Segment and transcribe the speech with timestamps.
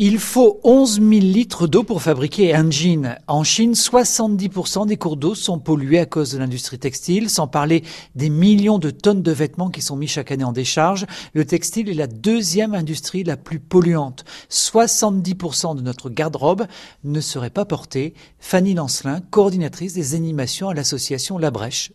[0.00, 3.18] Il faut 11 000 litres d'eau pour fabriquer un jean.
[3.26, 7.82] En Chine, 70% des cours d'eau sont pollués à cause de l'industrie textile, sans parler
[8.14, 11.04] des millions de tonnes de vêtements qui sont mis chaque année en décharge.
[11.32, 14.24] Le textile est la deuxième industrie la plus polluante.
[14.50, 16.68] 70% de notre garde-robe
[17.02, 18.14] ne serait pas portée.
[18.38, 21.90] Fanny Lancelin, coordinatrice des animations à l'association La Brèche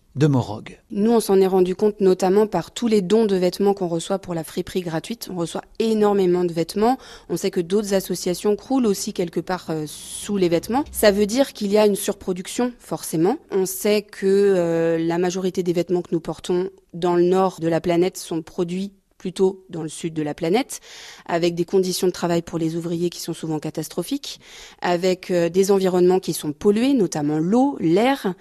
[0.91, 4.19] Nous, on s'en est rendu compte notamment par tous les dons de vêtements qu'on reçoit
[4.19, 5.27] pour la friperie gratuite.
[5.31, 6.97] On reçoit énormément de vêtements.
[7.29, 10.83] On sait que d'autres associations croulent aussi quelque part euh, sous les vêtements.
[10.91, 13.37] Ça veut dire qu'il y a une surproduction, forcément.
[13.49, 17.67] On sait que euh, la majorité des vêtements que nous portons dans le nord de
[17.67, 20.81] la planète sont produits plutôt dans le sud de la planète,
[21.25, 24.41] avec des conditions de travail pour les ouvriers qui sont souvent catastrophiques,
[24.81, 28.33] avec euh, des environnements qui sont pollués, notamment l'eau, l'air.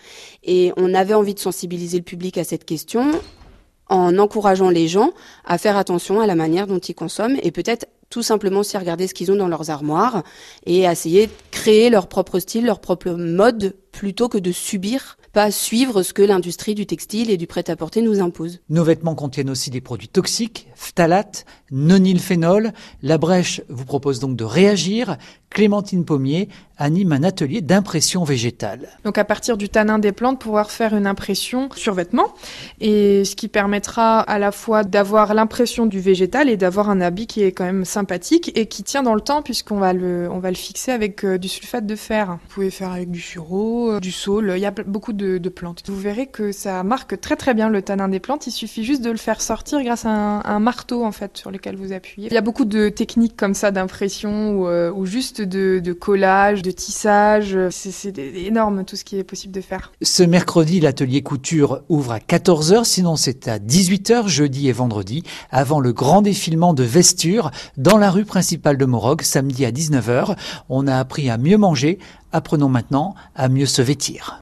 [0.42, 3.12] Et on avait envie de sensibiliser le public à cette question
[3.91, 5.12] en encourageant les gens
[5.45, 9.06] à faire attention à la manière dont ils consomment et peut-être tout simplement aussi regarder
[9.06, 10.24] ce qu'ils ont dans leurs armoires
[10.66, 15.50] et essayer de créer leur propre style, leur propre mode plutôt que de subir pas
[15.50, 18.61] suivre ce que l'industrie du textile et du prêt-à-porter nous impose.
[18.69, 22.73] Nos vêtements contiennent aussi des produits toxiques, phtalates, nonylphénol.
[23.03, 25.17] La Brèche vous propose donc de réagir.
[25.48, 28.89] Clémentine Pommier anime un atelier d'impression végétale.
[29.05, 32.33] Donc à partir du tanin des plantes, pouvoir faire une impression sur vêtements
[32.80, 37.27] et ce qui permettra à la fois d'avoir l'impression du végétal et d'avoir un habit
[37.27, 40.39] qui est quand même sympathique et qui tient dans le temps puisqu'on va le on
[40.39, 42.39] va le fixer avec euh, du sulfate de fer.
[42.42, 45.48] Vous pouvez faire avec du sureau, euh, du saule, il y a beaucoup de, de,
[45.48, 45.83] plantes.
[45.87, 49.03] Vous verrez que ça marque très très bien le tanin des plantes, il suffit juste
[49.03, 52.29] de le faire sortir grâce à un, marteau en fait sur lequel vous appuyez.
[52.31, 56.70] Il y a beaucoup de techniques comme ça d'impression ou, euh, juste de, collage, de
[56.70, 57.59] tissage.
[57.70, 59.93] C'est énorme tout ce qui est possible de faire.
[60.03, 65.81] Ce mercredi, l'atelier couture ouvre à 14h, sinon c'est à 18h jeudi et vendredi, avant
[65.81, 70.37] le grand défilement de Vesture dans la rue principale de Morog, samedi à 19h.
[70.69, 71.98] On a appris à mieux manger,
[72.33, 74.30] apprenons maintenant à mieux se vêtir.